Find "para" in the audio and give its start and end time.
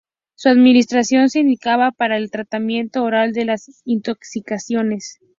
1.91-2.17